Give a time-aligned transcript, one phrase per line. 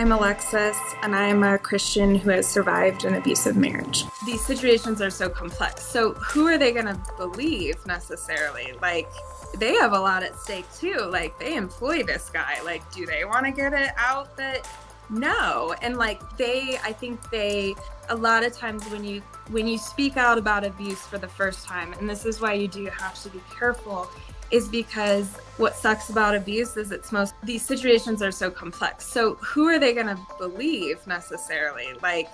[0.00, 4.06] I'm Alexis, and I'm a Christian who has survived an abusive marriage.
[4.24, 5.82] These situations are so complex.
[5.82, 8.72] So, who are they going to believe necessarily?
[8.80, 9.10] Like,
[9.58, 11.06] they have a lot at stake too.
[11.12, 12.62] Like, they employ this guy.
[12.64, 14.66] Like, do they want to get it out that
[15.12, 17.74] no and like they i think they
[18.10, 21.66] a lot of times when you when you speak out about abuse for the first
[21.66, 24.08] time and this is why you do have to be careful
[24.50, 29.06] is because what sucks about abuse is it's most these situations are so complex.
[29.06, 31.88] So who are they going to believe necessarily?
[32.02, 32.28] Like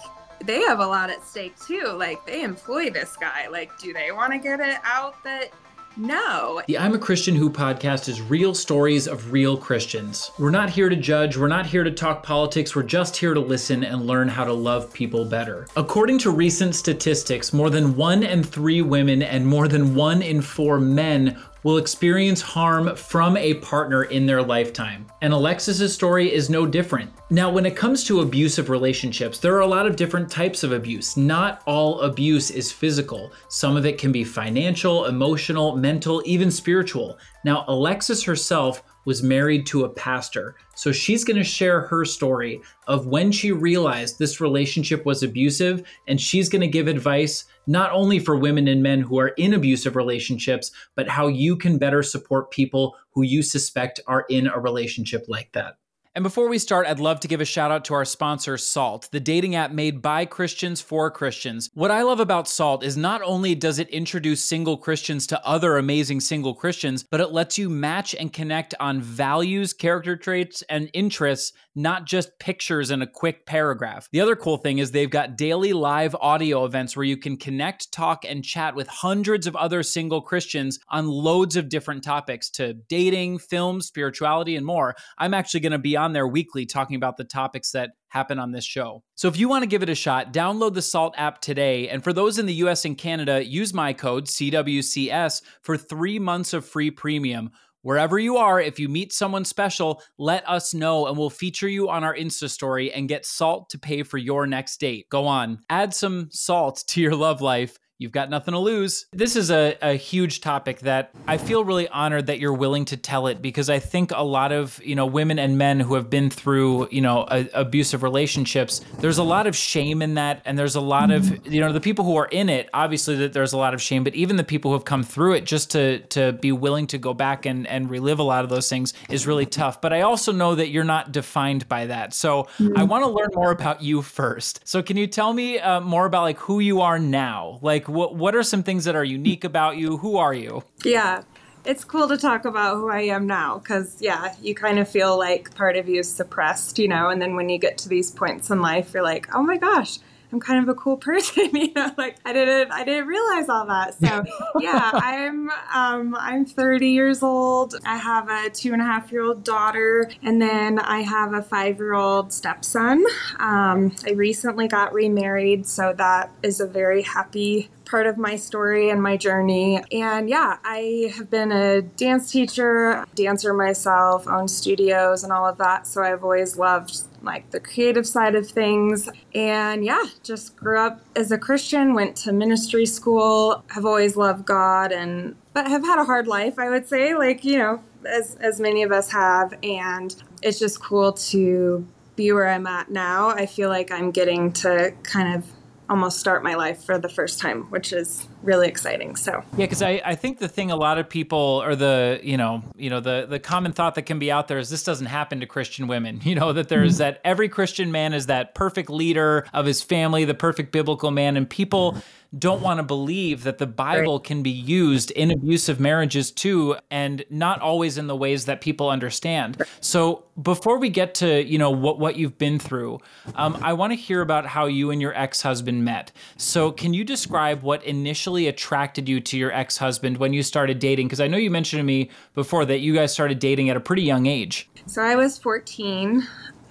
[0.44, 1.94] they have a lot at stake too.
[1.96, 3.48] Like they employ this guy.
[3.48, 5.50] Like do they want to get it out that
[5.98, 6.60] no.
[6.68, 10.30] The I'm a Christian Who podcast is real stories of real Christians.
[10.38, 13.40] We're not here to judge, we're not here to talk politics, we're just here to
[13.40, 15.66] listen and learn how to love people better.
[15.74, 20.42] According to recent statistics, more than one in three women and more than one in
[20.42, 25.06] four men will experience harm from a partner in their lifetime.
[25.22, 27.10] And Alexis's story is no different.
[27.30, 30.72] Now, when it comes to abusive relationships, there are a lot of different types of
[30.72, 31.16] abuse.
[31.16, 33.32] Not all abuse is physical.
[33.48, 37.18] Some of it can be financial, emotional, mental, even spiritual.
[37.44, 40.56] Now, Alexis herself was married to a pastor.
[40.74, 45.82] So she's going to share her story of when she realized this relationship was abusive,
[46.06, 49.54] and she's going to give advice not only for women and men who are in
[49.54, 54.58] abusive relationships, but how you can better support people who you suspect are in a
[54.58, 55.78] relationship like that.
[56.16, 59.10] And before we start, I'd love to give a shout out to our sponsor, Salt,
[59.12, 61.68] the dating app made by Christians for Christians.
[61.74, 65.76] What I love about Salt is not only does it introduce single Christians to other
[65.76, 70.88] amazing single Christians, but it lets you match and connect on values, character traits, and
[70.94, 74.08] interests, not just pictures in a quick paragraph.
[74.10, 77.92] The other cool thing is they've got daily live audio events where you can connect,
[77.92, 82.72] talk, and chat with hundreds of other single Christians on loads of different topics to
[82.72, 84.96] dating, film, spirituality, and more.
[85.18, 88.38] I'm actually going to be on on there weekly talking about the topics that happen
[88.38, 89.02] on this show.
[89.16, 91.88] So if you want to give it a shot, download the Salt app today.
[91.88, 96.52] And for those in the US and Canada, use my code CWCS for three months
[96.52, 97.50] of free premium.
[97.82, 101.88] Wherever you are, if you meet someone special, let us know and we'll feature you
[101.88, 105.08] on our Insta story and get salt to pay for your next date.
[105.10, 109.06] Go on, add some salt to your love life You've got nothing to lose.
[109.12, 112.96] This is a, a huge topic that I feel really honored that you're willing to
[112.98, 116.10] tell it because I think a lot of, you know, women and men who have
[116.10, 120.42] been through, you know, a, abusive relationships, there's a lot of shame in that.
[120.44, 123.32] And there's a lot of, you know, the people who are in it, obviously that
[123.32, 125.70] there's a lot of shame, but even the people who have come through it just
[125.70, 128.92] to, to be willing to go back and, and relive a lot of those things
[129.08, 129.80] is really tough.
[129.80, 132.12] But I also know that you're not defined by that.
[132.12, 132.76] So mm-hmm.
[132.76, 134.60] I want to learn more about you first.
[134.68, 137.58] So can you tell me uh, more about like who you are now?
[137.62, 139.98] Like, like what what are some things that are unique about you?
[139.98, 140.64] Who are you?
[140.84, 141.22] Yeah.
[141.64, 145.18] It's cool to talk about who I am now because, yeah, you kind of feel
[145.18, 148.08] like part of you is suppressed, you know, and then when you get to these
[148.08, 149.98] points in life, you're like, oh my gosh,
[150.30, 151.90] I'm kind of a cool person, you know.
[151.98, 153.94] Like I didn't, I didn't realize all that.
[153.94, 154.24] So
[154.60, 157.74] yeah, I'm, um, I'm 30 years old.
[157.84, 161.42] I have a two and a half year old daughter, and then I have a
[161.42, 163.04] five year old stepson.
[163.40, 168.90] Um, I recently got remarried, so that is a very happy part of my story
[168.90, 169.82] and my journey.
[169.92, 175.56] And yeah, I have been a dance teacher, dancer myself, own studios and all of
[175.58, 175.86] that.
[175.86, 179.08] So I've always loved like the creative side of things.
[179.34, 184.44] And yeah, just grew up as a Christian, went to ministry school, have always loved
[184.44, 188.36] God and but have had a hard life, I would say, like, you know, as
[188.36, 193.28] as many of us have and it's just cool to be where I'm at now.
[193.28, 195.44] I feel like I'm getting to kind of
[195.88, 199.16] almost start my life for the first time, which is really exciting.
[199.16, 202.36] So yeah, because I, I think the thing a lot of people or the you
[202.36, 205.06] know you know the the common thought that can be out there is this doesn't
[205.06, 206.20] happen to Christian women.
[206.26, 206.98] You know that there's mm-hmm.
[206.98, 211.36] that every Christian man is that perfect leader of his family, the perfect biblical man,
[211.36, 211.92] and people.
[211.92, 212.00] Mm-hmm
[212.36, 217.24] don't want to believe that the Bible can be used in abusive marriages too, and
[217.30, 219.62] not always in the ways that people understand.
[219.80, 223.00] So before we get to you know what what you've been through,
[223.34, 226.12] um, I want to hear about how you and your ex husband met.
[226.36, 230.78] So can you describe what initially attracted you to your ex husband when you started
[230.78, 231.06] dating?
[231.06, 233.80] Because I know you mentioned to me before that you guys started dating at a
[233.80, 234.68] pretty young age.
[234.86, 236.28] So I was 14.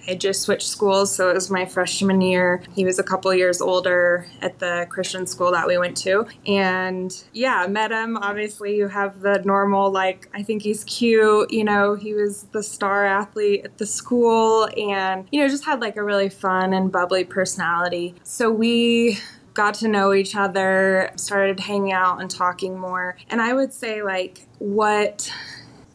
[0.08, 2.62] I just switched schools, so it was my freshman year.
[2.74, 6.26] He was a couple years older at the Christian school that we went to.
[6.46, 8.16] And yeah, met him.
[8.16, 11.50] Obviously, you have the normal, like, I think he's cute.
[11.50, 15.80] You know, he was the star athlete at the school and, you know, just had
[15.80, 18.14] like a really fun and bubbly personality.
[18.22, 19.18] So we
[19.56, 23.16] got to know each other, started hanging out and talking more.
[23.28, 25.32] And I would say, like, what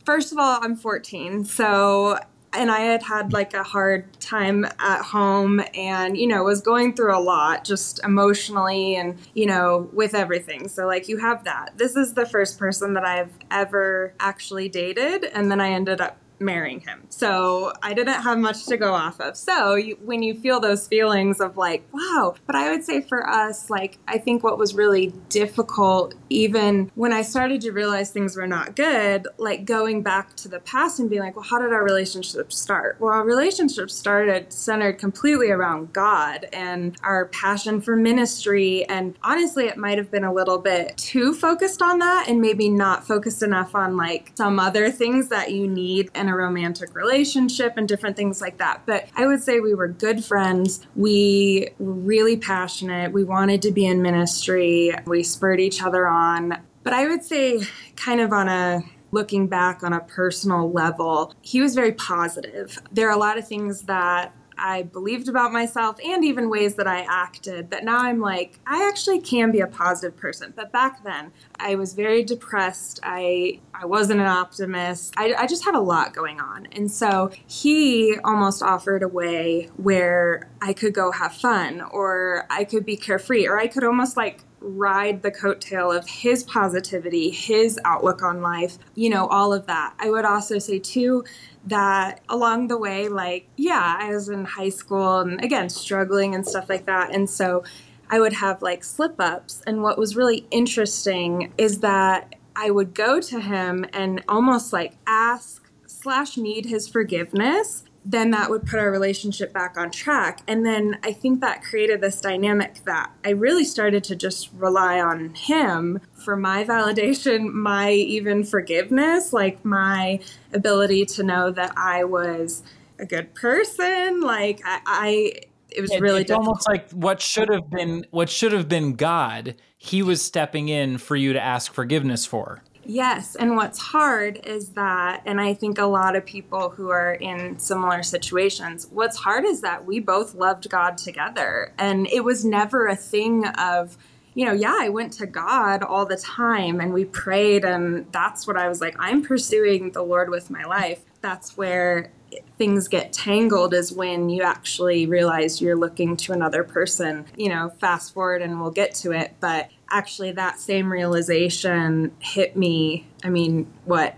[0.06, 2.18] First of all, I'm 14, so
[2.54, 6.94] and I had had like a hard time at home and, you know, was going
[6.94, 10.68] through a lot just emotionally and, you know, with everything.
[10.68, 11.78] So, like, you have that.
[11.78, 15.24] This is the first person that I've ever actually dated.
[15.26, 17.04] And then I ended up marrying him.
[17.10, 19.38] So I didn't have much to go off of.
[19.38, 23.28] So you, when you feel those feelings of like, wow, but I would say for
[23.28, 28.36] us, like, I think what was really difficult, even when I started to realize things
[28.36, 31.72] were not good, like going back to the past and being like, well, how did
[31.72, 32.98] our relationship start?
[33.00, 38.86] Well, our relationship started centered completely around God and our passion for ministry.
[38.86, 42.70] And honestly, it might have been a little bit too focused on that and maybe
[42.70, 47.74] not focused enough on like some other things that you need in a romantic relationship
[47.78, 48.84] and different things like that.
[48.86, 50.86] But I would say we were good friends.
[50.96, 53.12] We were really passionate.
[53.12, 54.94] We wanted to be in ministry.
[55.06, 56.58] We spurred each other on.
[56.84, 57.62] But I would say,
[57.96, 62.80] kind of on a looking back on a personal level, he was very positive.
[62.92, 66.88] There are a lot of things that I believed about myself and even ways that
[66.88, 67.70] I acted.
[67.70, 70.54] But now I'm like, I actually can be a positive person.
[70.56, 73.00] But back then, I was very depressed.
[73.04, 75.14] I I wasn't an optimist.
[75.18, 76.68] I, I just had a lot going on.
[76.72, 82.64] And so he almost offered a way where I could go have fun or I
[82.64, 87.80] could be carefree or I could almost like ride the coattail of his positivity, his
[87.84, 89.94] outlook on life, you know, all of that.
[90.00, 91.26] I would also say, too,
[91.66, 96.48] that along the way, like, yeah, I was in high school and again, struggling and
[96.48, 97.14] stuff like that.
[97.14, 97.64] And so
[98.10, 99.62] I would have like slip ups.
[99.66, 104.94] And what was really interesting is that I would go to him and almost like
[105.08, 110.42] ask slash need his forgiveness then that would put our relationship back on track.
[110.48, 115.00] And then I think that created this dynamic that I really started to just rely
[115.00, 120.20] on him for my validation, my even forgiveness, like my
[120.54, 122.64] ability to know that I was
[122.98, 124.22] a good person.
[124.22, 125.32] Like I, I
[125.70, 126.48] it was it, really it's difficult.
[126.48, 130.98] almost like what should have been what should have been God, he was stepping in
[130.98, 132.62] for you to ask forgiveness for.
[132.84, 137.14] Yes, and what's hard is that, and I think a lot of people who are
[137.14, 141.74] in similar situations, what's hard is that we both loved God together.
[141.78, 143.98] And it was never a thing of,
[144.34, 148.48] you know, yeah, I went to God all the time and we prayed, and that's
[148.48, 151.04] what I was like, I'm pursuing the Lord with my life.
[151.22, 152.12] That's where
[152.58, 157.26] things get tangled is when you actually realize you're looking to another person.
[157.36, 162.56] You know, fast forward and we'll get to it, but actually that same realization hit
[162.56, 164.16] me, I mean, what,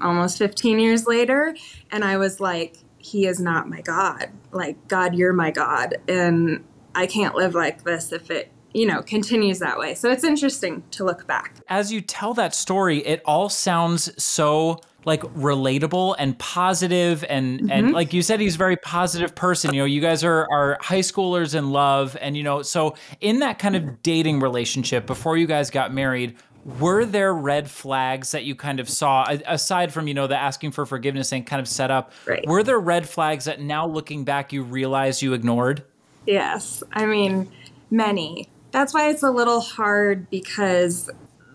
[0.00, 1.56] almost 15 years later?
[1.90, 4.28] And I was like, he is not my God.
[4.52, 5.96] Like, God, you're my God.
[6.08, 6.64] And
[6.94, 10.82] I can't live like this if it you know continues that way so it's interesting
[10.90, 16.38] to look back as you tell that story it all sounds so like relatable and
[16.38, 17.70] positive and mm-hmm.
[17.70, 20.76] and like you said he's a very positive person you know you guys are are
[20.80, 25.36] high schoolers in love and you know so in that kind of dating relationship before
[25.36, 26.36] you guys got married
[26.80, 30.72] were there red flags that you kind of saw aside from you know the asking
[30.72, 32.46] for forgiveness and kind of set up right.
[32.46, 35.82] were there red flags that now looking back you realize you ignored
[36.26, 37.50] yes i mean
[37.90, 41.08] many that's why it's a little hard because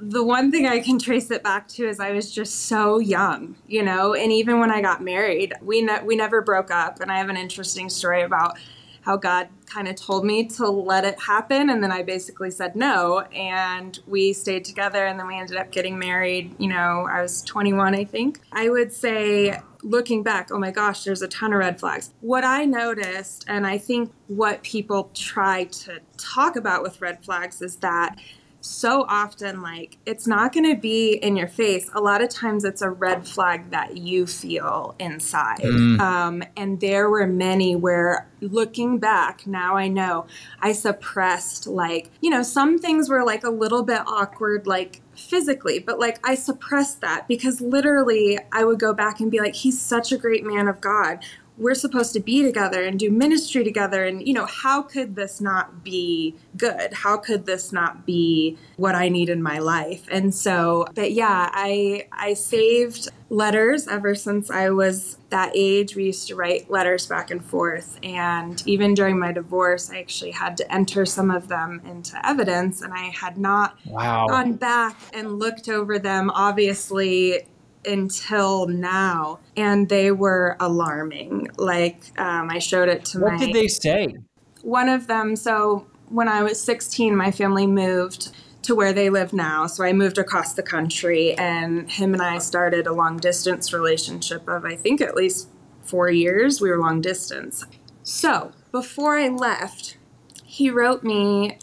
[0.09, 3.55] the one thing I can trace it back to is I was just so young,
[3.67, 6.99] you know, and even when I got married, we ne- we never broke up.
[6.99, 8.57] And I have an interesting story about
[9.01, 12.75] how God kind of told me to let it happen, and then I basically said
[12.75, 16.55] no, and we stayed together, and then we ended up getting married.
[16.57, 18.39] You know, I was 21, I think.
[18.53, 22.13] I would say, looking back, oh my gosh, there's a ton of red flags.
[22.21, 27.61] What I noticed, and I think what people try to talk about with red flags,
[27.61, 28.17] is that
[28.63, 31.89] so often like it's not going to be in your face.
[31.93, 35.59] A lot of times it's a red flag that you feel inside.
[35.59, 35.99] Mm.
[35.99, 40.25] um, and there were many where looking back now i know
[40.61, 45.79] i suppressed like you know some things were like a little bit awkward like physically
[45.79, 49.79] but like i suppressed that because literally i would go back and be like he's
[49.79, 51.23] such a great man of god
[51.57, 54.05] we're supposed to be together and do ministry together.
[54.05, 56.93] And you know how could this not be good?
[56.93, 60.05] How could this not be what i need in my life?
[60.11, 65.95] And so but yeah i i saved letters ever since i was that age.
[65.95, 67.99] We used to write letters back and forth.
[68.03, 72.81] And even during my divorce i actually had to enter some of them into evidence.
[72.81, 74.27] And i had not wow.
[74.27, 76.31] gone back and looked over them.
[76.31, 77.45] Obviously
[77.85, 81.49] until now, and they were alarming.
[81.57, 83.37] Like um, I showed it to what my.
[83.37, 84.15] What did they say?
[84.61, 85.35] One of them.
[85.35, 88.31] So when I was 16, my family moved
[88.63, 89.67] to where they live now.
[89.67, 94.47] So I moved across the country, and him and I started a long distance relationship
[94.47, 95.49] of I think at least
[95.81, 96.61] four years.
[96.61, 97.65] We were long distance.
[98.03, 99.97] So before I left,
[100.43, 101.57] he wrote me,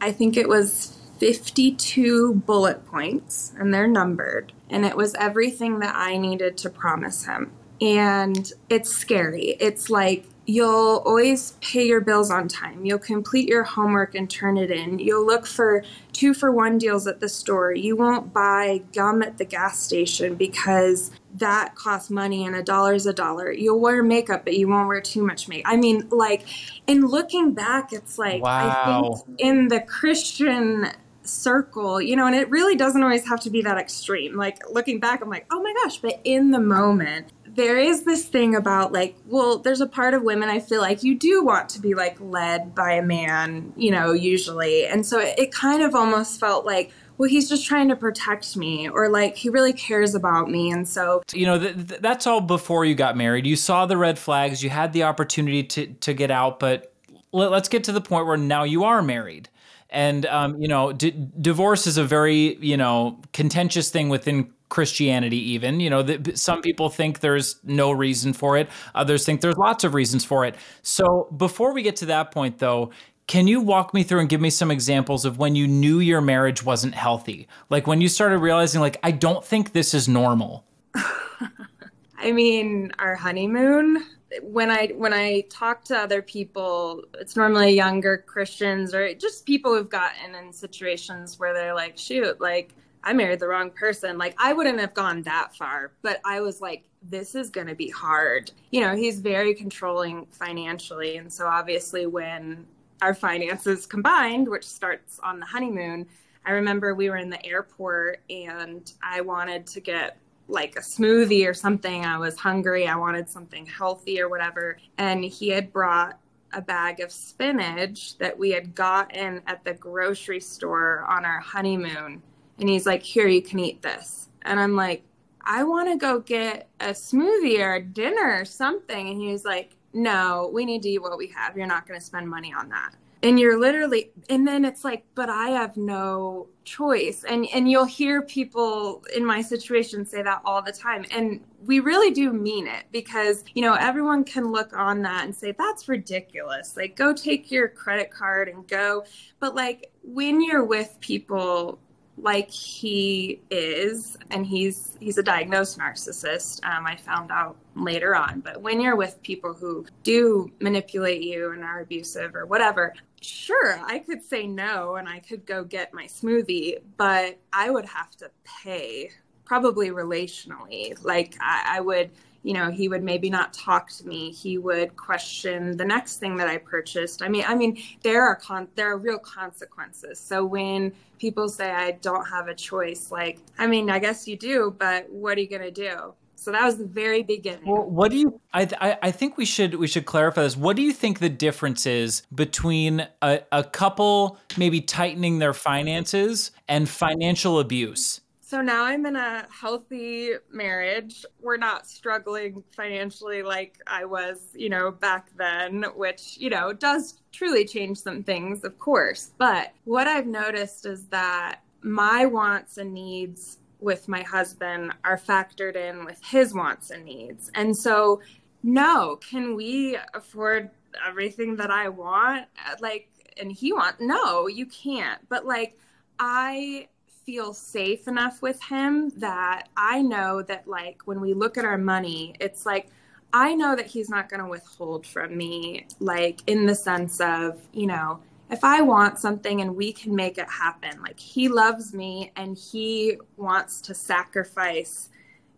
[0.00, 4.52] I think it was 52 bullet points, and they're numbered.
[4.70, 7.52] And it was everything that I needed to promise him.
[7.80, 9.56] And it's scary.
[9.60, 12.84] It's like, You'll always pay your bills on time.
[12.84, 15.00] You'll complete your homework and turn it in.
[15.00, 15.82] You'll look for
[16.12, 17.72] two for one deals at the store.
[17.72, 23.06] You won't buy gum at the gas station because that costs money and a dollar's
[23.06, 23.50] a dollar.
[23.50, 25.72] You'll wear makeup, but you won't wear too much makeup.
[25.72, 26.46] I mean, like,
[26.86, 29.00] in looking back, it's like, wow.
[29.02, 30.92] I think in the Christian
[31.28, 34.36] circle, you know, and it really doesn't always have to be that extreme.
[34.36, 38.26] Like, looking back, I'm like, oh my gosh, but in the moment, there is this
[38.26, 41.70] thing about like, well, there's a part of women I feel like you do want
[41.70, 44.86] to be like led by a man, you know, usually.
[44.86, 48.56] And so it, it kind of almost felt like, well, he's just trying to protect
[48.58, 50.70] me, or like he really cares about me.
[50.70, 53.46] And so, you know, th- th- that's all before you got married.
[53.46, 56.92] You saw the red flags, you had the opportunity to, to get out, but
[57.32, 59.48] let, us get to the point where now you are married.
[59.90, 65.38] And, um, you know, d- divorce is a very, you know, contentious thing within Christianity,
[65.52, 65.80] even.
[65.80, 69.84] You know, the, some people think there's no reason for it, others think there's lots
[69.84, 70.56] of reasons for it.
[70.82, 72.90] So, before we get to that point, though,
[73.26, 76.20] can you walk me through and give me some examples of when you knew your
[76.20, 77.48] marriage wasn't healthy?
[77.70, 80.64] Like when you started realizing, like, I don't think this is normal.
[82.18, 84.04] I mean, our honeymoon.
[84.42, 89.74] When I when I talk to other people, it's normally younger Christians or just people
[89.74, 92.74] who've gotten in situations where they're like, "Shoot, like
[93.06, 94.18] I married the wrong person.
[94.18, 97.74] Like, I wouldn't have gone that far, but I was like, this is going to
[97.76, 98.50] be hard.
[98.72, 101.16] You know, he's very controlling financially.
[101.16, 102.66] And so, obviously, when
[103.00, 106.06] our finances combined, which starts on the honeymoon,
[106.44, 110.18] I remember we were in the airport and I wanted to get
[110.48, 112.04] like a smoothie or something.
[112.04, 112.86] I was hungry.
[112.86, 114.78] I wanted something healthy or whatever.
[114.98, 116.18] And he had brought
[116.52, 122.22] a bag of spinach that we had gotten at the grocery store on our honeymoon
[122.58, 124.28] and he's like, Here, you can eat this.
[124.42, 125.02] And I'm like,
[125.42, 129.08] I want to go get a smoothie or a dinner or something.
[129.08, 131.56] And he was like, No, we need to eat what we have.
[131.56, 132.94] You're not going to spend money on that.
[133.22, 137.24] And you're literally, and then it's like, but I have no choice.
[137.24, 141.04] And and you'll hear people in my situation say that all the time.
[141.10, 145.34] And we really do mean it because, you know, everyone can look on that and
[145.34, 146.76] say, that's ridiculous.
[146.76, 149.04] Like, go take your credit card and go.
[149.40, 151.78] But like, when you're with people
[152.18, 158.40] like he is and he's he's a diagnosed narcissist um, i found out later on.
[158.40, 163.78] But when you're with people who do manipulate you and are abusive or whatever sure
[163.84, 168.10] i could say no and i could go get my smoothie but i would have
[168.12, 169.10] to pay
[169.46, 171.02] probably relationally.
[171.02, 172.10] Like I, I would
[172.46, 176.36] you know he would maybe not talk to me he would question the next thing
[176.36, 180.44] that i purchased i mean i mean there are con- there are real consequences so
[180.44, 184.72] when people say i don't have a choice like i mean i guess you do
[184.78, 187.66] but what are you going to do so that was the very beginning.
[187.66, 188.40] Well, what do you?
[188.52, 190.56] I, I, I think we should we should clarify this.
[190.56, 196.52] What do you think the difference is between a, a couple maybe tightening their finances
[196.68, 198.20] and financial abuse?
[198.48, 201.26] So now I'm in a healthy marriage.
[201.40, 207.20] We're not struggling financially like I was, you know, back then, which, you know, does
[207.32, 209.32] truly change some things, of course.
[209.36, 215.74] But what I've noticed is that my wants and needs with my husband are factored
[215.74, 217.50] in with his wants and needs.
[217.56, 218.20] And so,
[218.62, 220.70] no, can we afford
[221.04, 222.46] everything that I want?
[222.78, 225.20] Like, and he wants, no, you can't.
[225.28, 225.76] But like,
[226.20, 226.86] I
[227.26, 231.76] feel safe enough with him that I know that, like, when we look at our
[231.76, 232.88] money, it's like,
[233.32, 237.60] I know that he's not going to withhold from me, like, in the sense of,
[237.72, 241.92] you know, if I want something and we can make it happen, like, he loves
[241.92, 245.08] me and he wants to sacrifice,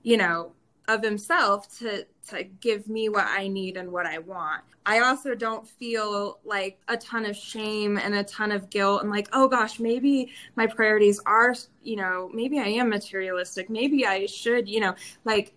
[0.03, 0.53] you know,
[0.89, 4.63] of himself to to give me what I need and what I want.
[4.85, 9.11] I also don't feel like a ton of shame and a ton of guilt and
[9.11, 13.71] like, oh gosh, maybe my priorities are, you know, maybe I am materialistic.
[13.71, 15.55] Maybe I should, you know, like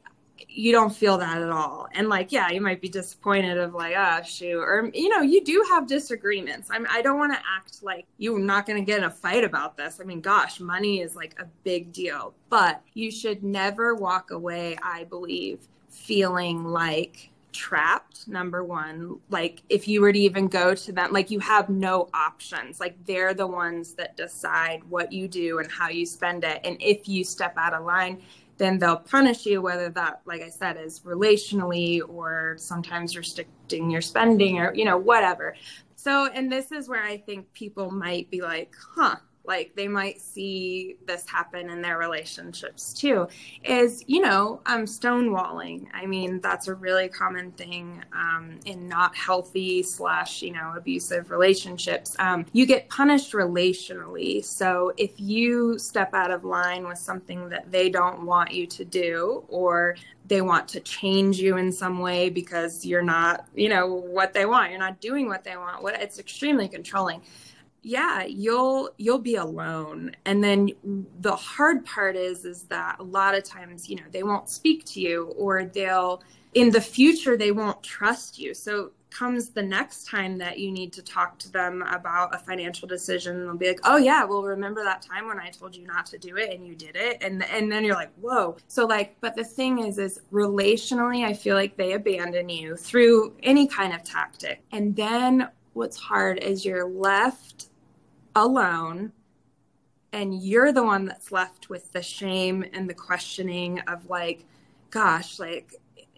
[0.53, 1.87] you don't feel that at all.
[1.93, 5.43] And like, yeah, you might be disappointed of like, oh, shoot, or you know, you
[5.43, 6.69] do have disagreements.
[6.71, 9.43] I'm, I don't want to act like you're not going to get in a fight
[9.43, 9.99] about this.
[10.01, 14.77] I mean, gosh, money is like a big deal, but you should never walk away.
[14.83, 20.93] I believe feeling like trapped number one like if you were to even go to
[20.93, 25.59] them like you have no options like they're the ones that decide what you do
[25.59, 28.21] and how you spend it and if you step out of line
[28.57, 34.01] then they'll punish you, whether that, like I said, is relationally or sometimes restricting your
[34.01, 35.55] spending or, you know, whatever.
[35.95, 40.21] So, and this is where I think people might be like, huh, like they might
[40.21, 43.27] see this happen in their relationships too
[43.63, 45.87] is you know um, stonewalling.
[45.93, 51.31] I mean that's a really common thing um, in not healthy slash you know abusive
[51.31, 52.15] relationships.
[52.19, 54.43] Um, you get punished relationally.
[54.45, 58.85] So if you step out of line with something that they don't want you to
[58.85, 59.95] do or
[60.27, 64.45] they want to change you in some way because you're not you know what they
[64.45, 67.21] want you're not doing what they want what it's extremely controlling
[67.83, 70.11] yeah you'll you'll be alone.
[70.25, 70.69] And then
[71.21, 74.85] the hard part is is that a lot of times you know they won't speak
[74.85, 76.23] to you or they'll
[76.53, 78.53] in the future they won't trust you.
[78.53, 82.87] So comes the next time that you need to talk to them about a financial
[82.87, 86.05] decision they'll be like oh yeah well remember that time when i told you not
[86.05, 87.17] to do it and you did it?
[87.21, 88.55] And and then you're like whoa.
[88.67, 93.35] So like but the thing is is relationally i feel like they abandon you through
[93.43, 94.63] any kind of tactic.
[94.71, 97.70] And then what's hard is you're left
[98.35, 99.11] alone
[100.13, 104.45] and you're the one that's left with the shame and the questioning of like
[104.89, 105.73] gosh like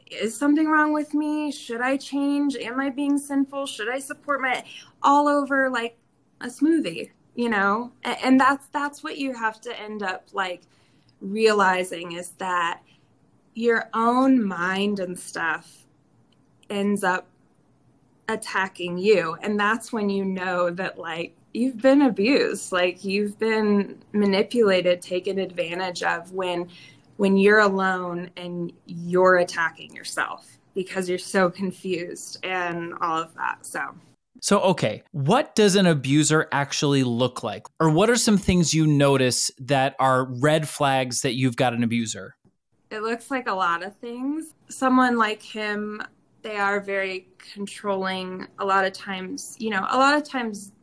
[0.09, 1.51] is something wrong with me?
[1.51, 2.55] Should i change?
[2.55, 3.65] Am i being sinful?
[3.65, 4.63] Should i support my
[5.01, 5.97] all over like
[6.41, 7.91] a smoothie you know?
[8.03, 10.61] And, and that's that's what you have to end up like
[11.21, 12.81] realizing is that
[13.55, 15.85] your own mind and stuff
[16.69, 17.27] ends up
[18.29, 19.37] attacking you.
[19.41, 25.39] And that's when you know that like you've been abused like you've been manipulated taken
[25.39, 26.67] advantage of when
[27.17, 33.65] when you're alone and you're attacking yourself because you're so confused and all of that
[33.65, 33.95] so
[34.41, 37.65] so, okay, what does an abuser actually look like?
[37.79, 41.81] Or what are some things you notice that are red flags that you've got an
[41.81, 42.35] abuser?
[42.91, 44.53] It looks like a lot of things.
[44.69, 46.01] Someone like him,
[46.41, 48.45] they are very controlling.
[48.59, 50.73] A lot of times, you know, a lot of times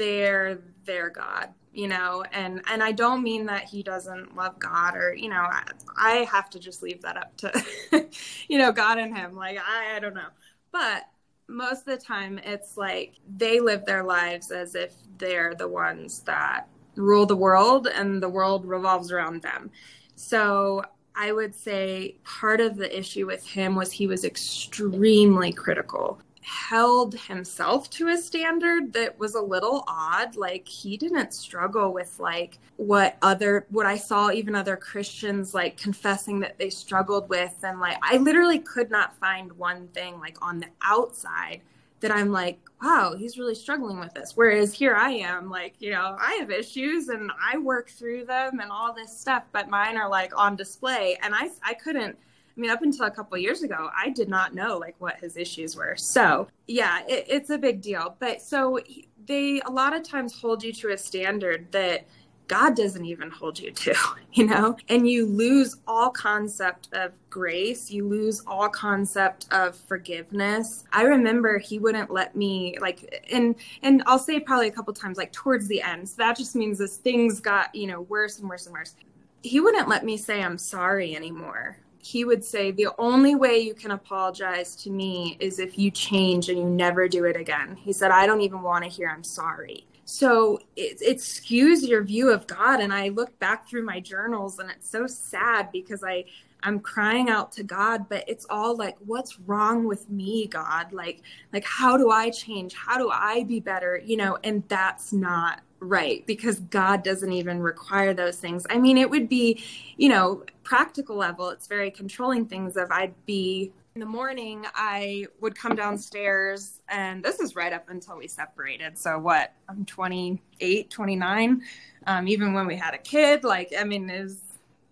[0.00, 4.96] they're their God, you know, and and I don't mean that he doesn't love God
[4.96, 5.62] or you know I,
[5.98, 8.06] I have to just leave that up to
[8.48, 9.36] you know God and him.
[9.36, 10.30] Like I, I don't know,
[10.72, 11.02] but
[11.48, 16.20] most of the time it's like they live their lives as if they're the ones
[16.20, 19.70] that rule the world and the world revolves around them.
[20.16, 20.82] So
[21.14, 27.14] I would say part of the issue with him was he was extremely critical held
[27.14, 30.36] himself to a standard that was a little odd.
[30.36, 35.76] Like he didn't struggle with like what other what i saw even other christians like
[35.76, 37.54] confessing that they struggled with.
[37.62, 41.60] And like i literally could not find one thing like on the outside
[42.00, 44.32] that i'm like wow he's really struggling with this.
[44.34, 48.60] Whereas here i am like you know i have issues and i work through them
[48.60, 51.18] and all this stuff but mine are like on display.
[51.22, 52.16] And i i couldn't
[52.56, 55.36] I mean, up until a couple years ago, I did not know like what his
[55.36, 55.96] issues were.
[55.96, 58.16] So yeah, it, it's a big deal.
[58.18, 58.80] But so
[59.26, 62.06] they a lot of times hold you to a standard that
[62.50, 63.94] God doesn't even hold you to,
[64.32, 64.76] you know?
[64.88, 67.92] And you lose all concept of grace.
[67.92, 70.82] You lose all concept of forgiveness.
[70.92, 75.16] I remember he wouldn't let me like and and I'll say probably a couple times
[75.16, 76.08] like towards the end.
[76.08, 78.96] So that just means as things got, you know, worse and worse and worse.
[79.42, 83.74] He wouldn't let me say I'm sorry anymore he would say the only way you
[83.74, 87.76] can apologize to me is if you change and you never do it again.
[87.76, 89.86] He said, I don't even want to hear I'm sorry.
[90.06, 92.80] So it, it skews your view of God.
[92.80, 96.24] And I look back through my journals and it's so sad because I,
[96.62, 100.92] I'm crying out to God, but it's all like, what's wrong with me, God?
[100.92, 102.74] Like, like, how do I change?
[102.74, 104.00] How do I be better?
[104.04, 108.66] You know, and that's not right because God doesn't even require those things.
[108.70, 109.62] I mean, it would be,
[109.96, 115.26] you know, practical level, it's very controlling things of I'd be in the morning, I
[115.40, 118.96] would come downstairs, and this is right up until we separated.
[118.96, 119.52] So, what?
[119.68, 121.62] I'm 28, 29.
[122.06, 124.40] Um, even when we had a kid, like, I mean, is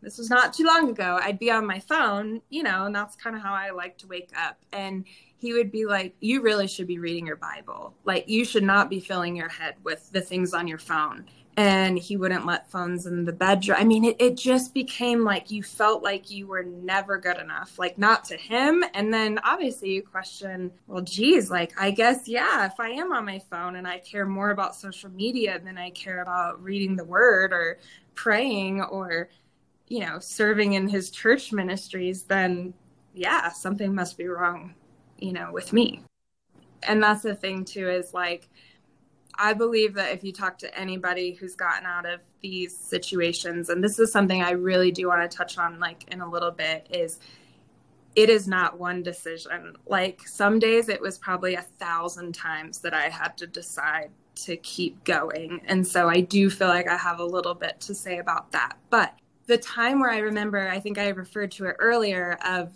[0.02, 1.18] this was not too long ago.
[1.22, 4.06] I'd be on my phone, you know, and that's kind of how I like to
[4.06, 4.56] wake up.
[4.72, 5.04] And
[5.38, 7.94] he would be like, You really should be reading your Bible.
[8.04, 11.26] Like, you should not be filling your head with the things on your phone.
[11.56, 13.78] And he wouldn't let phones in the bedroom.
[13.80, 17.80] I mean, it, it just became like you felt like you were never good enough,
[17.80, 18.84] like not to him.
[18.94, 23.24] And then obviously you question, well, geez, like, I guess, yeah, if I am on
[23.24, 27.04] my phone and I care more about social media than I care about reading the
[27.04, 27.78] word or
[28.14, 29.28] praying or,
[29.88, 32.72] you know, serving in his church ministries, then
[33.14, 34.74] yeah, something must be wrong
[35.18, 36.02] you know, with me.
[36.82, 38.48] And that's the thing too is like
[39.40, 43.82] I believe that if you talk to anybody who's gotten out of these situations, and
[43.82, 46.88] this is something I really do want to touch on, like in a little bit,
[46.90, 47.20] is
[48.16, 49.76] it is not one decision.
[49.86, 54.10] Like some days it was probably a thousand times that I had to decide
[54.46, 55.60] to keep going.
[55.66, 58.76] And so I do feel like I have a little bit to say about that.
[58.90, 59.14] But
[59.46, 62.72] the time where I remember, I think I referred to it earlier, of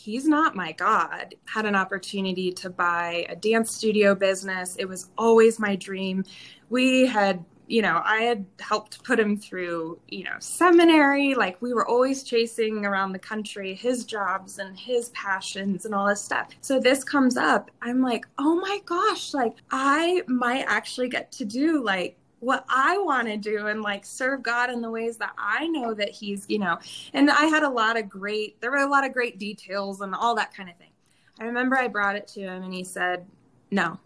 [0.00, 4.76] he's not my God, had an opportunity to buy a dance studio business.
[4.76, 6.24] It was always my dream.
[6.70, 11.36] We had you know, I had helped put him through, you know, seminary.
[11.36, 16.08] Like we were always chasing around the country his jobs and his passions and all
[16.08, 16.48] this stuff.
[16.62, 17.70] So this comes up.
[17.80, 22.98] I'm like, oh my gosh, like I might actually get to do like what I
[22.98, 26.46] want to do and like serve God in the ways that I know that He's,
[26.48, 26.78] you know.
[27.12, 30.14] And I had a lot of great, there were a lot of great details and
[30.14, 30.90] all that kind of thing.
[31.38, 33.24] I remember I brought it to him and he said,
[33.70, 33.98] no,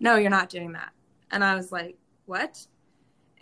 [0.00, 0.92] no, you're not doing that.
[1.30, 2.66] And I was like, what?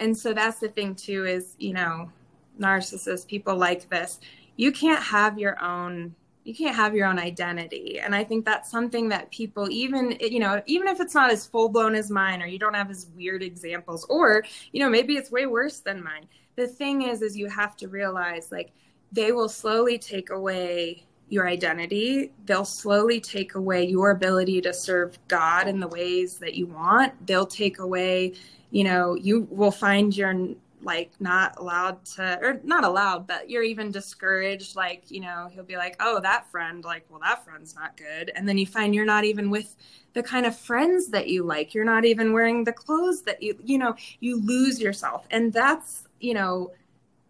[0.00, 2.10] and so that's the thing too is you know
[2.58, 4.18] narcissists people like this
[4.56, 8.00] you can't have your own you can't have your own identity.
[8.00, 11.46] And i think that's something that people even you know even if it's not as
[11.46, 15.16] full blown as mine or you don't have as weird examples or you know maybe
[15.16, 16.26] it's way worse than mine.
[16.56, 18.72] The thing is is you have to realize like
[19.12, 22.32] they will slowly take away your identity.
[22.46, 27.26] They'll slowly take away your ability to serve god in the ways that you want.
[27.26, 28.34] They'll take away
[28.70, 30.48] you know, you will find you're
[30.82, 34.76] like not allowed to, or not allowed, but you're even discouraged.
[34.76, 38.30] Like, you know, he'll be like, oh, that friend, like, well, that friend's not good.
[38.34, 39.76] And then you find you're not even with
[40.12, 41.74] the kind of friends that you like.
[41.74, 45.26] You're not even wearing the clothes that you, you know, you lose yourself.
[45.30, 46.72] And that's, you know,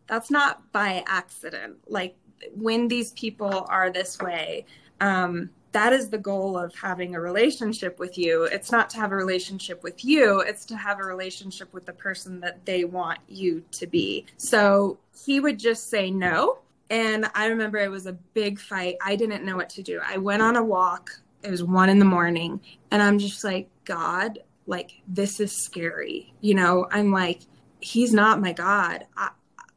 [0.06, 1.76] that's not by accident.
[1.88, 2.16] Like,
[2.54, 4.64] when these people are this way,
[5.00, 8.44] um, that is the goal of having a relationship with you.
[8.44, 11.92] It's not to have a relationship with you, it's to have a relationship with the
[11.92, 14.26] person that they want you to be.
[14.36, 16.58] So he would just say no.
[16.90, 18.96] And I remember it was a big fight.
[19.00, 20.00] I didn't know what to do.
[20.04, 21.10] I went on a walk.
[21.44, 22.60] It was one in the morning.
[22.90, 26.34] And I'm just like, God, like, this is scary.
[26.40, 27.42] You know, I'm like,
[27.78, 29.06] he's not my God.
[29.16, 29.30] I,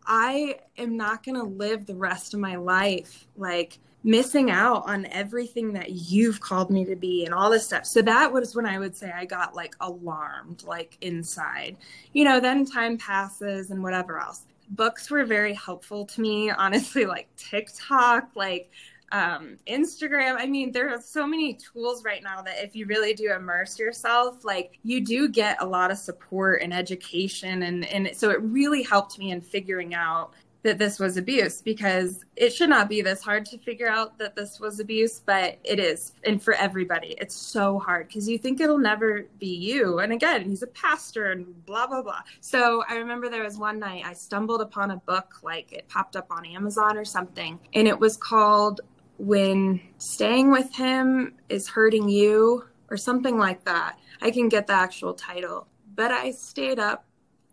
[0.05, 5.05] I am not going to live the rest of my life like missing out on
[5.07, 7.85] everything that you've called me to be and all this stuff.
[7.85, 11.77] So that was when I would say I got like alarmed, like inside.
[12.11, 14.45] You know, then time passes and whatever else.
[14.69, 18.69] Books were very helpful to me, honestly, like TikTok, like
[19.13, 20.35] um, Instagram.
[20.37, 23.77] I mean, there are so many tools right now that if you really do immerse
[23.77, 27.63] yourself, like you do get a lot of support and education.
[27.63, 32.23] And, and so it really helped me in figuring out that this was abuse because
[32.35, 35.79] it should not be this hard to figure out that this was abuse, but it
[35.79, 36.13] is.
[36.23, 39.99] And for everybody, it's so hard because you think it'll never be you.
[39.99, 42.21] And again, he's a pastor and blah, blah, blah.
[42.39, 46.15] So I remember there was one night I stumbled upon a book, like it popped
[46.15, 48.81] up on Amazon or something, and it was called
[49.17, 53.99] When Staying with Him is Hurting You or something like that.
[54.21, 55.67] I can get the actual title.
[55.95, 57.05] But I stayed up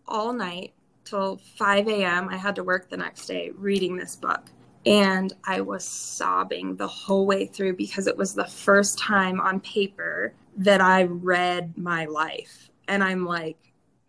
[0.07, 0.73] all night
[1.11, 2.29] till 5 a.m.
[2.29, 4.51] I had to work the next day reading this book.
[4.87, 9.61] And I was sobbing the whole way through because it was the first time on
[9.61, 12.70] paper that I read my life.
[12.88, 13.59] And I'm like,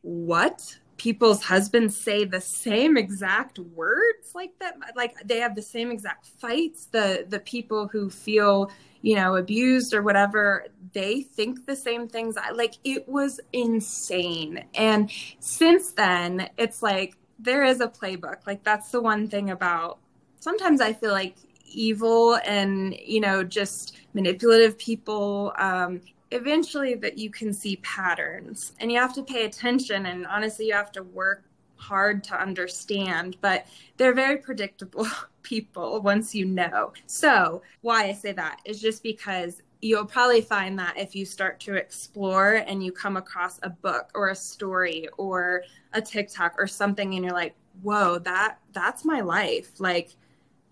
[0.02, 0.78] what?
[1.02, 4.76] People's husbands say the same exact words like that?
[4.96, 6.86] Like they have the same exact fights.
[6.86, 8.70] The the people who feel
[9.02, 12.36] you know, abused or whatever, they think the same things.
[12.54, 14.64] Like it was insane.
[14.76, 15.10] And
[15.40, 18.46] since then, it's like there is a playbook.
[18.46, 19.98] Like that's the one thing about
[20.40, 21.36] sometimes I feel like
[21.66, 25.54] evil and, you know, just manipulative people.
[25.58, 30.68] Um, eventually that you can see patterns and you have to pay attention and honestly
[30.68, 31.44] you have to work
[31.82, 33.66] hard to understand, but
[33.98, 35.08] they're very predictable
[35.42, 36.94] people once you know.
[37.08, 41.60] So, why I say that is just because you'll probably find that if you start
[41.62, 45.64] to explore and you come across a book or a story or
[45.94, 50.12] a TikTok or something and you're like, "Whoa, that that's my life." Like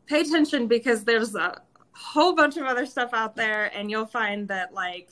[0.05, 4.47] pay attention because there's a whole bunch of other stuff out there and you'll find
[4.47, 5.09] that like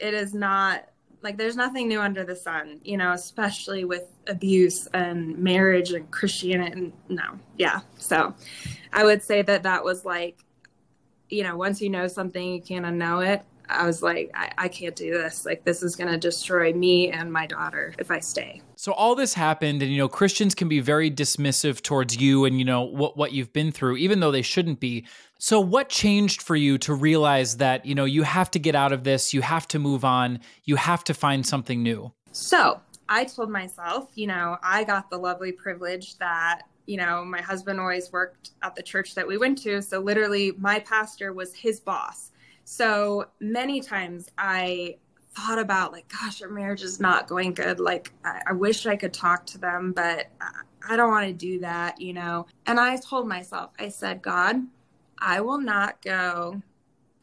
[0.00, 0.86] it is not
[1.22, 6.10] like there's nothing new under the sun, you know, especially with abuse and marriage and
[6.10, 6.72] Christianity.
[6.72, 7.80] And no, yeah.
[7.98, 8.34] So
[8.92, 10.38] I would say that that was like,
[11.28, 13.42] you know, once you know something, you can't unknow it.
[13.68, 15.46] I was like, I, I can't do this.
[15.46, 18.62] Like, this is going to destroy me and my daughter if I stay.
[18.74, 22.58] So all this happened, and you know, Christians can be very dismissive towards you and
[22.58, 25.06] you know what what you've been through, even though they shouldn't be.
[25.42, 28.92] So what changed for you to realize that you know you have to get out
[28.92, 32.12] of this, you have to move on, you have to find something new?
[32.30, 37.40] So I told myself, you know, I got the lovely privilege that, you know, my
[37.40, 39.80] husband always worked at the church that we went to.
[39.80, 42.32] So literally, my pastor was his boss.
[42.64, 44.98] So many times I
[45.34, 47.80] thought about, like, gosh, our marriage is not going good.
[47.80, 50.50] Like, I, I wish I could talk to them, but I,
[50.90, 52.46] I don't want to do that, you know.
[52.66, 54.56] And I told myself, I said, God,
[55.20, 56.60] I will not go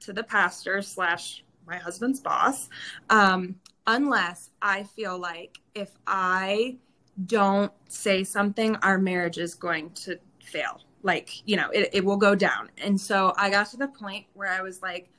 [0.02, 2.70] to the pastor slash my husband's boss
[3.10, 3.56] um,
[3.86, 6.78] unless I feel like if I
[7.26, 10.82] don't say something, our marriage is going to fail.
[11.04, 12.70] Like, you know, it, it will go down.
[12.78, 15.10] And so I got to the point where I was like,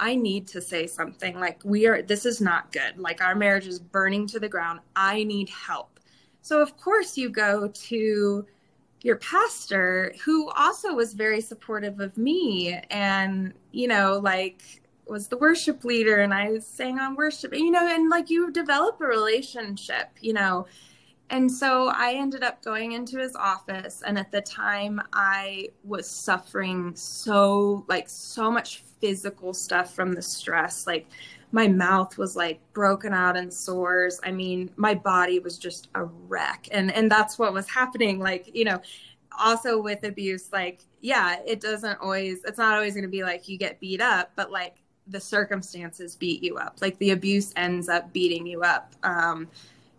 [0.00, 1.38] I need to say something.
[1.38, 2.98] Like, we are, this is not good.
[2.98, 4.80] Like, our marriage is burning to the ground.
[4.96, 6.00] I need help.
[6.40, 8.46] So, of course, you go to
[9.02, 14.62] your pastor, who also was very supportive of me and, you know, like,
[15.06, 18.50] was the worship leader and I was sang on worship, you know, and like you
[18.52, 20.66] develop a relationship, you know.
[21.30, 24.02] And so I ended up going into his office.
[24.06, 30.20] And at the time, I was suffering so, like, so much physical stuff from the
[30.20, 30.86] stress.
[30.86, 31.06] Like,
[31.52, 34.18] my mouth was like broken out in sores.
[34.24, 36.68] I mean, my body was just a wreck.
[36.72, 38.18] And, and that's what was happening.
[38.18, 38.80] Like, you know,
[39.38, 43.48] also with abuse, like, yeah, it doesn't always, it's not always going to be like
[43.48, 46.78] you get beat up, but like the circumstances beat you up.
[46.80, 49.48] Like the abuse ends up beating you up um,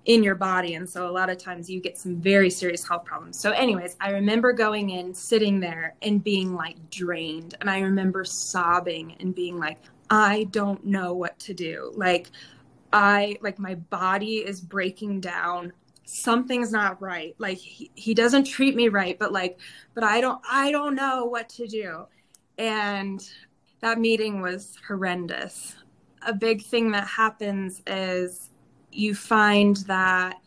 [0.06, 0.74] in your body.
[0.74, 3.40] And so a lot of times you get some very serious health problems.
[3.40, 7.56] So, anyways, I remember going in, sitting there, and being like drained.
[7.62, 9.78] And I remember sobbing and being like,
[10.10, 11.92] I don't know what to do.
[11.96, 12.30] Like,
[12.92, 15.74] I, like, my body is breaking down
[16.06, 19.58] something's not right like he, he doesn't treat me right but like
[19.94, 22.06] but i don't i don't know what to do
[22.58, 23.30] and
[23.82, 25.76] that meeting was horrendous.
[26.26, 28.50] A big thing that happens is
[28.92, 30.38] you find that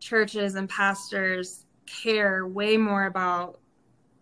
[0.00, 3.58] churches and pastors care way more about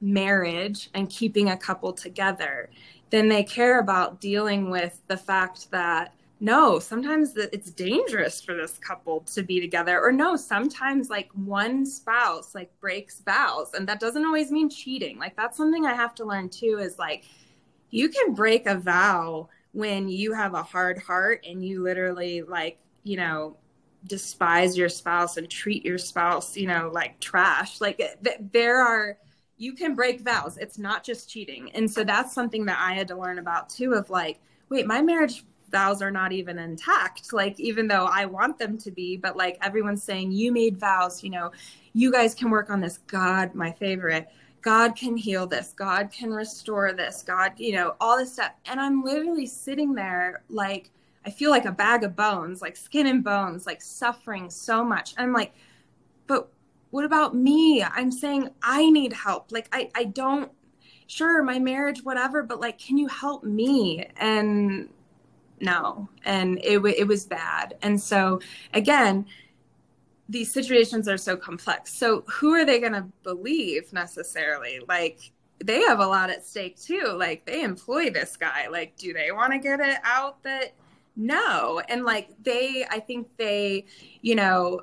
[0.03, 2.69] marriage and keeping a couple together
[3.11, 8.77] than they care about dealing with the fact that no, sometimes it's dangerous for this
[8.79, 10.01] couple to be together.
[10.03, 15.21] Or no, sometimes like one spouse like breaks vows and that doesn't always mean cheating.
[15.21, 17.27] Like that's something I have to learn too is like
[17.91, 22.79] you can break a vow when you have a hard heart and you literally like
[23.05, 23.57] you know
[24.07, 29.17] despise your spouse and treat your spouse you know like trash like th- there are
[29.63, 33.07] you can break vows it's not just cheating and so that's something that i had
[33.07, 37.59] to learn about too of like wait my marriage vows are not even intact like
[37.61, 41.31] even though i want them to be but like everyone's saying you made vows you
[41.31, 41.51] know
[41.93, 44.29] you guys can work on this god my favorite
[44.63, 45.75] God can heal this.
[45.77, 47.23] God can restore this.
[47.23, 48.53] God, you know, all this stuff.
[48.67, 50.91] And I'm literally sitting there like,
[51.27, 55.15] I feel like a bag of bones, like skin and bones, like suffering so much.
[55.19, 55.53] I'm like,
[56.29, 56.49] but
[56.93, 57.83] what about me?
[57.83, 59.51] I'm saying I need help.
[59.51, 60.53] Like, I, I don't,
[61.07, 64.07] sure, my marriage, whatever, but like, can you help me?
[64.19, 64.91] And
[65.59, 66.09] no.
[66.25, 67.79] And it, it was bad.
[67.81, 68.41] And so,
[68.75, 69.25] again,
[70.29, 71.95] these situations are so complex.
[71.95, 74.81] So who are they going to believe necessarily?
[74.87, 75.31] Like
[75.65, 77.15] they have a lot at stake too.
[77.19, 78.69] Like they employ this guy.
[78.69, 80.75] Like do they want to get it out that
[81.17, 81.81] no.
[81.89, 83.87] And like they I think they,
[84.23, 84.83] you know,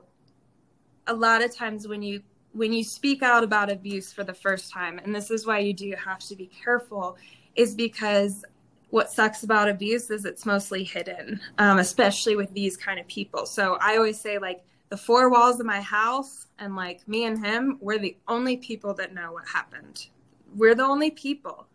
[1.09, 2.21] a lot of times when you
[2.53, 5.73] when you speak out about abuse for the first time, and this is why you
[5.73, 7.15] do have to be careful,
[7.55, 8.43] is because
[8.89, 13.45] what sucks about abuse is it's mostly hidden, um, especially with these kind of people.
[13.45, 17.45] So I always say, like, the four walls of my house and like me and
[17.45, 20.07] him, we're the only people that know what happened.
[20.55, 21.67] We're the only people.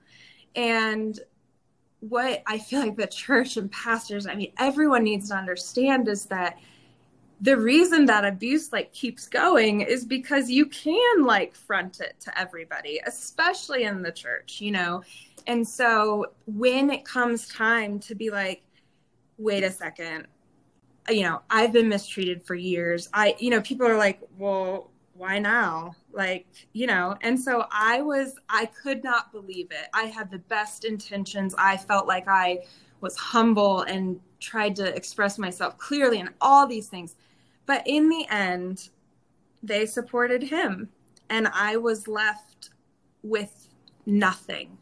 [0.56, 1.18] And
[2.00, 6.26] what I feel like the church and pastors, I mean, everyone needs to understand is
[6.26, 6.58] that
[7.40, 12.38] the reason that abuse like keeps going is because you can like front it to
[12.38, 15.02] everybody, especially in the church, you know.
[15.46, 18.62] And so when it comes time to be like,
[19.36, 20.26] wait a second,
[21.08, 23.08] you know, I've been mistreated for years.
[23.12, 25.94] I, you know, people are like, well, why now?
[26.12, 29.88] Like, you know, and so I was, I could not believe it.
[29.92, 31.54] I had the best intentions.
[31.58, 32.60] I felt like I
[33.00, 37.16] was humble and tried to express myself clearly and all these things.
[37.66, 38.88] But in the end,
[39.62, 40.88] they supported him.
[41.30, 42.70] And I was left
[43.22, 43.68] with
[44.06, 44.76] nothing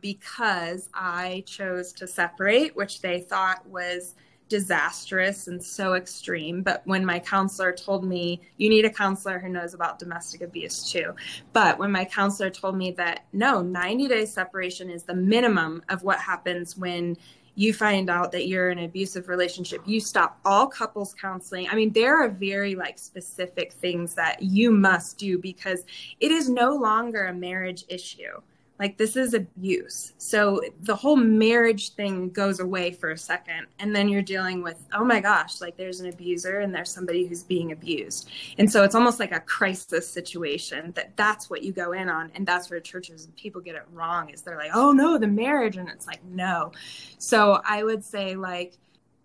[0.00, 4.14] because I chose to separate, which they thought was
[4.48, 6.62] disastrous and so extreme.
[6.62, 10.90] But when my counselor told me, you need a counselor who knows about domestic abuse
[10.90, 11.14] too.
[11.52, 16.02] But when my counselor told me that no, 90 days separation is the minimum of
[16.02, 17.16] what happens when
[17.58, 21.68] you find out that you're in an abusive relationship you stop all couples counseling.
[21.68, 25.84] I mean there are very like specific things that you must do because
[26.20, 28.40] it is no longer a marriage issue
[28.78, 30.12] like this is abuse.
[30.18, 34.76] So the whole marriage thing goes away for a second and then you're dealing with
[34.92, 38.30] oh my gosh like there's an abuser and there's somebody who's being abused.
[38.58, 42.30] And so it's almost like a crisis situation that that's what you go in on
[42.34, 45.26] and that's where churches and people get it wrong is they're like oh no the
[45.26, 46.72] marriage and it's like no.
[47.18, 48.78] So i would say like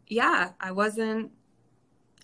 [0.08, 1.32] yeah i wasn't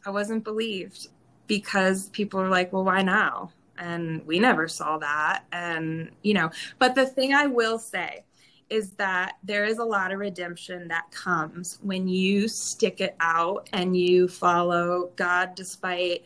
[0.06, 1.10] i wasn't believed
[1.48, 6.50] because people are like well why now and we never saw that and you know
[6.78, 8.24] but the thing i will say
[8.70, 13.68] is that there is a lot of redemption that comes when you stick it out
[13.74, 16.24] and you follow god despite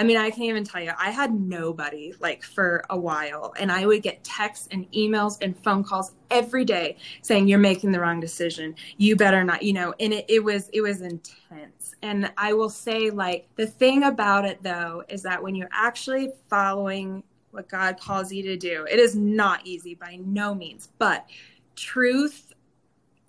[0.00, 0.92] I mean, I can't even tell you.
[0.96, 5.54] I had nobody like for a while, and I would get texts and emails and
[5.62, 8.76] phone calls every day saying you're making the wrong decision.
[8.96, 9.92] You better not, you know.
[10.00, 11.94] And it, it was it was intense.
[12.00, 16.32] And I will say, like the thing about it though is that when you're actually
[16.48, 20.88] following what God calls you to do, it is not easy by no means.
[20.96, 21.28] But
[21.76, 22.54] truth,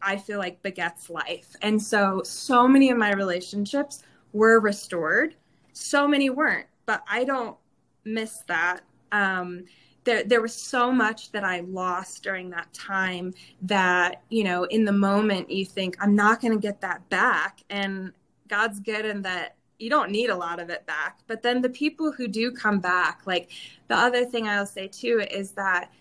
[0.02, 5.36] I feel like begets life, and so so many of my relationships were restored
[5.74, 7.58] so many weren't, but I don't
[8.06, 8.82] miss that.
[9.12, 9.66] Um,
[10.04, 14.84] there, there was so much that I lost during that time that, you know, in
[14.84, 17.62] the moment you think, I'm not going to get that back.
[17.70, 18.12] And
[18.48, 21.20] God's good in that you don't need a lot of it back.
[21.28, 23.52] But then the people who do come back, like
[23.88, 25.92] the other thing I'll say too is that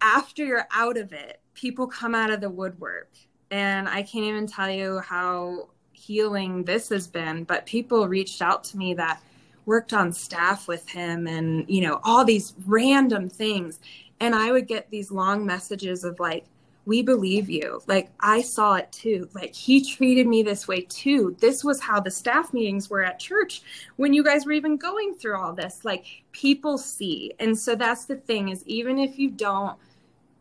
[0.00, 3.10] after you're out of it, people come out of the woodwork.
[3.50, 8.64] And I can't even tell you how healing this has been, but people reached out
[8.64, 9.22] to me that
[9.66, 13.78] worked on staff with him and, you know, all these random things.
[14.18, 16.46] And I would get these long messages of like,
[16.86, 17.82] we believe you.
[17.86, 19.28] Like, I saw it too.
[19.34, 21.36] Like, he treated me this way too.
[21.38, 23.62] This was how the staff meetings were at church
[23.96, 25.84] when you guys were even going through all this.
[25.84, 27.34] Like, people see.
[27.38, 29.76] And so that's the thing is, even if you don't,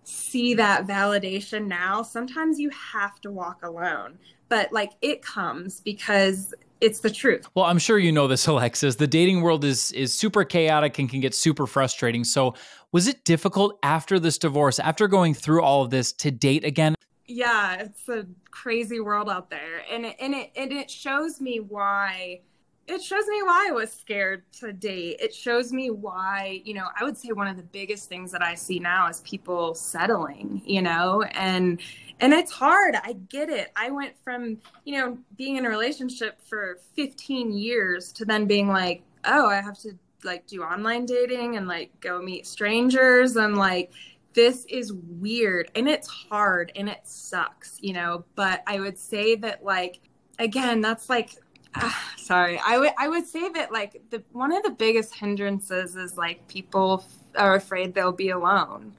[0.04, 4.18] see that validation now, sometimes you have to walk alone.
[4.48, 7.48] But like it comes because it's the truth.
[7.56, 8.96] Well, I'm sure you know this, Alexis.
[8.96, 12.24] The dating world is is super chaotic and can get super frustrating.
[12.24, 12.56] So,
[12.92, 16.96] was it difficult after this divorce, after going through all of this, to date again?
[17.28, 21.60] Yeah, it's a crazy world out there, and it, and it and it shows me
[21.60, 22.42] why
[22.90, 25.18] it shows me why I was scared to date.
[25.20, 28.42] It shows me why, you know, I would say one of the biggest things that
[28.42, 31.80] I see now is people settling, you know, and
[32.20, 32.96] and it's hard.
[32.96, 33.72] I get it.
[33.76, 38.68] I went from, you know, being in a relationship for 15 years to then being
[38.68, 39.92] like, oh, I have to
[40.24, 43.92] like do online dating and like go meet strangers and like
[44.34, 49.36] this is weird and it's hard and it sucks, you know, but I would say
[49.36, 50.00] that like
[50.40, 51.36] again, that's like
[52.18, 52.60] sorry.
[52.66, 56.48] I would i would say that like the one of the biggest hindrances is like
[56.48, 58.94] people f- are afraid they'll be alone.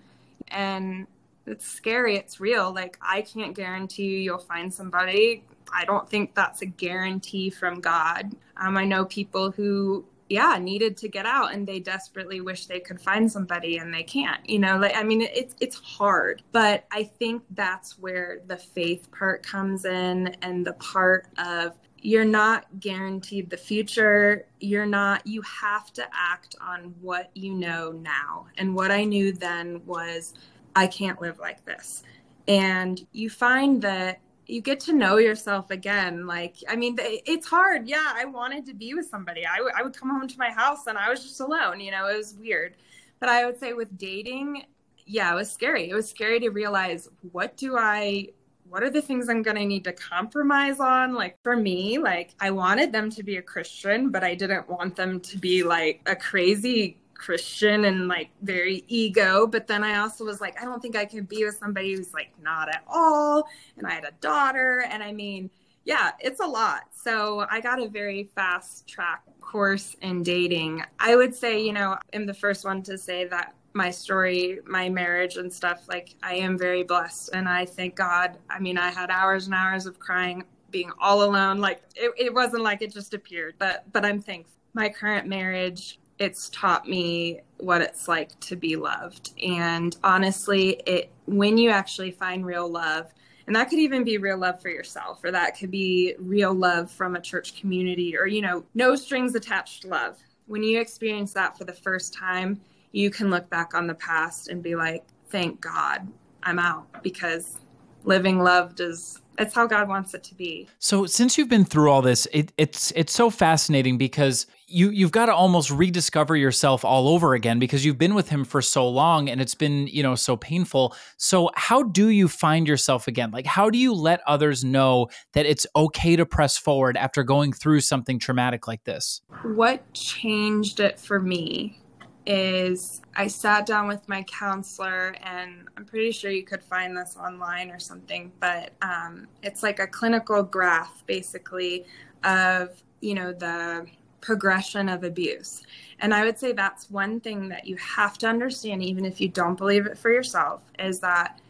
[0.49, 1.07] And
[1.47, 2.17] it's scary.
[2.17, 2.73] It's real.
[2.73, 5.45] Like i can't guarantee you you'll find somebody.
[5.73, 8.33] I don't think that's a guarantee from god.
[8.57, 12.79] Um, i know people who yeah needed to get out and they desperately wish they
[12.79, 14.79] could find somebody and they can't you know?
[14.79, 16.43] Like i mean it's it's hard.
[16.53, 22.25] But i think that's where the faith part comes in and the part of you're
[22.25, 24.47] not guaranteed the future.
[24.59, 28.47] You're not, you have to act on what you know now.
[28.57, 30.35] And what I knew then was,
[30.75, 32.03] I can't live like this.
[32.49, 36.27] And you find that you get to know yourself again.
[36.27, 37.87] Like, I mean, it's hard.
[37.87, 39.47] Yeah, I wanted to be with somebody.
[39.47, 41.81] I, w- I would come home to my house and I was just alone.
[41.81, 42.75] You know, it was weird.
[43.21, 44.65] But I would say with dating,
[45.07, 45.91] yeah, it was scary.
[45.91, 48.29] It was scary to realize what do I
[48.71, 51.13] what are the things I'm going to need to compromise on?
[51.13, 54.95] Like for me, like I wanted them to be a Christian, but I didn't want
[54.95, 59.47] them to be like a crazy Christian and like very ego.
[59.49, 62.15] But then I also was like, I don't think I can be with somebody who's
[62.15, 63.49] like not at all.
[63.77, 64.85] And I had a daughter.
[64.89, 65.51] And I mean,
[65.85, 66.85] yeah, it's a lot.
[66.95, 70.85] So I got a very fast track course in dating.
[71.01, 74.89] I would say, you know, I'm the first one to say that my story, my
[74.89, 77.31] marriage and stuff, like I am very blessed.
[77.33, 78.39] And I thank God.
[78.49, 81.59] I mean, I had hours and hours of crying, being all alone.
[81.59, 84.57] Like it, it wasn't like it just appeared, but, but I'm thankful.
[84.75, 89.33] My current marriage, it's taught me what it's like to be loved.
[89.43, 93.13] And honestly, it, when you actually find real love,
[93.47, 96.91] and that could even be real love for yourself, or that could be real love
[96.91, 100.19] from a church community, or, you know, no strings attached love.
[100.47, 102.61] When you experience that for the first time,
[102.93, 106.09] you can look back on the past and be like, thank God
[106.43, 107.59] I'm out because
[108.05, 110.69] living loved is it's how God wants it to be.
[110.79, 115.13] So since you've been through all this, it, it's it's so fascinating because you you've
[115.13, 118.87] got to almost rediscover yourself all over again because you've been with him for so
[118.87, 120.95] long and it's been you know so painful.
[121.17, 123.31] So how do you find yourself again?
[123.31, 127.53] Like how do you let others know that it's okay to press forward after going
[127.53, 129.23] through something traumatic like this?
[129.43, 131.81] What changed it for me
[132.27, 137.17] is I sat down with my counselor, and I'm pretty sure you could find this
[137.17, 141.87] online or something, but um, it's like a clinical graph basically
[142.25, 143.87] of, you know, the
[144.21, 145.63] progression of abuse.
[146.01, 149.29] And I would say that's one thing that you have to understand, even if you
[149.29, 151.41] don't believe it for yourself, is that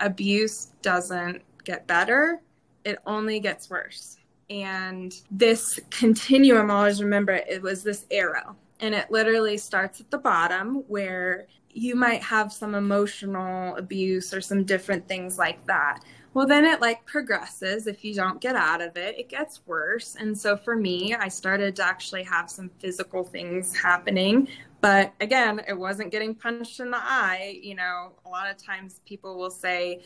[0.00, 2.40] abuse doesn't get better,
[2.84, 4.18] it only gets worse.
[4.50, 10.18] And this continuum, always remember it was this arrow and it literally starts at the
[10.18, 16.00] bottom where you might have some emotional abuse or some different things like that.
[16.34, 17.86] Well then it like progresses.
[17.86, 20.16] If you don't get out of it it gets worse.
[20.18, 24.48] And so for me i started to actually have some physical things happening.
[24.80, 27.58] But again it wasn't getting punched in the eye.
[27.62, 30.02] You know a lot of times people will say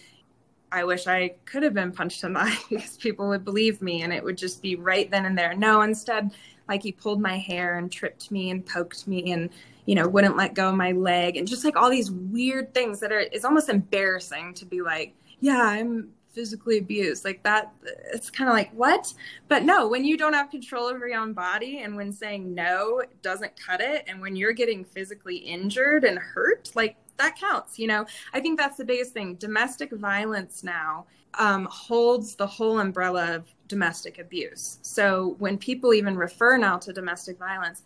[0.72, 4.02] I wish I could have been punched in the eye because people would believe me
[4.02, 5.54] and it would just be right then and there.
[5.54, 6.30] No, instead,
[6.72, 9.50] like he pulled my hair and tripped me and poked me and
[9.84, 12.98] you know wouldn't let go of my leg and just like all these weird things
[13.00, 17.24] that are it's almost embarrassing to be like yeah i'm physically abused.
[17.24, 17.72] Like that
[18.12, 19.12] it's kind of like what?
[19.48, 23.02] But no when you don't have control over your own body and when saying no
[23.20, 27.86] doesn't cut it and when you're getting physically injured and hurt like that counts you
[27.86, 28.06] know?
[28.32, 29.34] I think that's the biggest thing.
[29.34, 34.78] Domestic violence now um, holds the whole umbrella of domestic abuse.
[34.82, 37.82] So when people even refer now to domestic violence,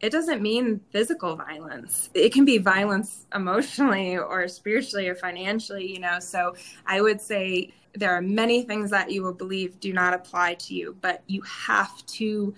[0.00, 2.10] it doesn't mean physical violence.
[2.14, 6.18] It can be violence emotionally or spiritually or financially, you know.
[6.18, 10.54] So I would say there are many things that you will believe do not apply
[10.54, 12.52] to you, but you have to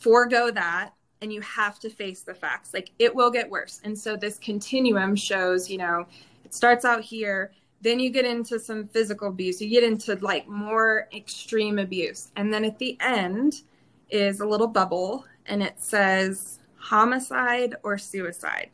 [0.00, 2.72] forego that and you have to face the facts.
[2.72, 3.82] Like it will get worse.
[3.84, 6.06] And so this continuum shows, you know,
[6.42, 7.52] it starts out here
[7.84, 9.60] then you get into some physical abuse.
[9.60, 12.30] You get into like more extreme abuse.
[12.34, 13.62] And then at the end
[14.08, 18.70] is a little bubble and it says homicide or suicide.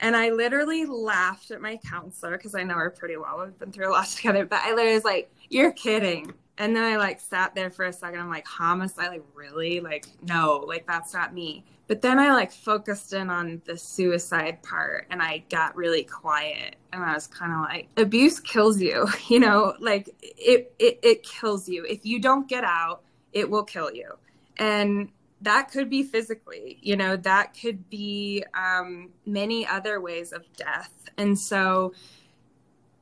[0.00, 3.42] And i literally laughed at my counselor because i know her pretty well.
[3.44, 4.46] We've been through a lot together.
[4.46, 6.32] But i literally was like you're kidding.
[6.56, 8.18] And then i like sat there for a second.
[8.18, 9.08] I'm like homicide?
[9.08, 9.80] Like really?
[9.80, 10.64] Like no.
[10.66, 15.22] Like that's not me but then I like focused in on the suicide part and
[15.22, 19.74] I got really quiet and I was kind of like abuse kills you, you know,
[19.80, 21.84] like it, it it kills you.
[21.84, 24.12] If you don't get out, it will kill you.
[24.56, 25.10] And
[25.42, 30.90] that could be physically, you know, that could be um, many other ways of death.
[31.18, 31.92] And so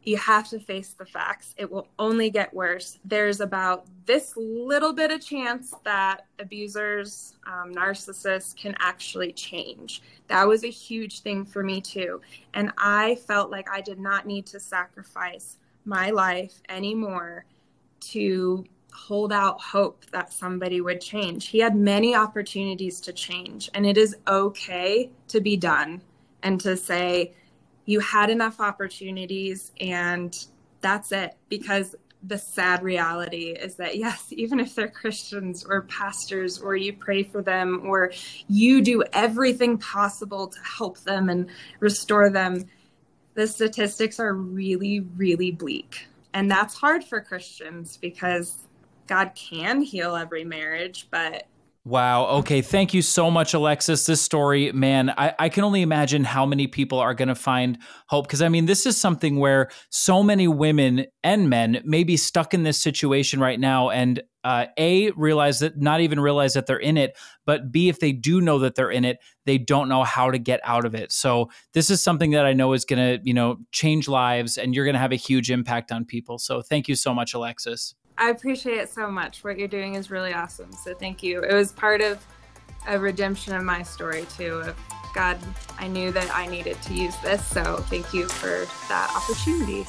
[0.05, 1.55] you have to face the facts.
[1.57, 2.99] It will only get worse.
[3.05, 10.03] There's about this little bit of chance that abusers, um, narcissists can actually change.
[10.29, 12.21] That was a huge thing for me too.
[12.55, 17.45] And I felt like I did not need to sacrifice my life anymore
[18.01, 21.49] to hold out hope that somebody would change.
[21.49, 26.03] He had many opportunities to change, and it is okay to be done
[26.43, 27.33] and to say,
[27.85, 30.47] you had enough opportunities and
[30.81, 31.37] that's it.
[31.49, 36.93] Because the sad reality is that yes even if they're christians or pastors or you
[36.93, 38.13] pray for them or
[38.49, 41.49] you do everything possible to help them and
[41.81, 42.65] restore them
[43.35, 46.07] the statistics are really really bleak.
[46.35, 48.57] And that's hard for christians because
[49.09, 51.47] god can heal every marriage but
[51.85, 52.27] Wow.
[52.27, 52.63] Okay.
[52.63, 54.07] Thank you so much, Alexis.
[54.07, 57.77] This story, man, I, I can only imagine how many people are going to find
[58.07, 58.29] hope.
[58.29, 62.55] Because, I mean, this is something where so many women and men may be stuck
[62.55, 66.77] in this situation right now and uh, A, realize that, not even realize that they're
[66.77, 67.17] in it,
[67.47, 70.39] but B, if they do know that they're in it, they don't know how to
[70.39, 71.11] get out of it.
[71.13, 74.75] So, this is something that I know is going to, you know, change lives and
[74.75, 76.39] you're going to have a huge impact on people.
[76.39, 77.95] So, thank you so much, Alexis.
[78.23, 79.43] I appreciate it so much.
[79.43, 80.71] What you're doing is really awesome.
[80.75, 81.41] So thank you.
[81.41, 82.25] It was part of
[82.87, 84.61] a redemption of my story too.
[84.61, 84.77] Of
[85.13, 85.39] God,
[85.77, 87.45] I knew that I needed to use this.
[87.45, 89.85] So thank you for that opportunity.